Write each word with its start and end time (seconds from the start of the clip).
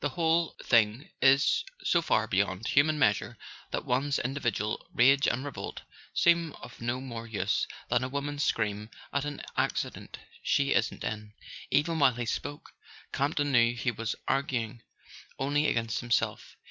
The 0.00 0.10
whole 0.10 0.54
thing 0.62 1.08
is 1.22 1.64
so 1.82 2.02
far 2.02 2.26
beyond 2.26 2.66
human 2.66 2.98
measure 2.98 3.38
that 3.70 3.86
one's 3.86 4.18
in¬ 4.22 4.34
dividual 4.34 4.86
rage 4.92 5.26
and 5.26 5.42
revolt 5.42 5.80
seem 6.12 6.52
of 6.60 6.82
no 6.82 7.00
more 7.00 7.26
use 7.26 7.66
than 7.88 8.04
a 8.04 8.08
woman's 8.10 8.44
scream 8.44 8.90
at 9.10 9.24
an 9.24 9.40
accident 9.56 10.18
she 10.42 10.74
isn't 10.74 11.02
in." 11.02 11.32
Even 11.70 11.98
while 11.98 12.16
he 12.16 12.26
spoke, 12.26 12.74
Campton 13.14 13.52
knew 13.52 13.74
he 13.74 13.90
was 13.90 14.14
argu¬ 14.28 14.52
ing 14.52 14.82
only 15.38 15.66
against 15.66 16.00
himself. 16.00 16.56